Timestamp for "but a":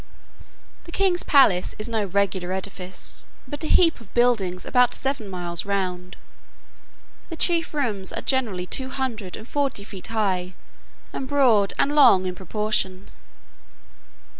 3.47-3.67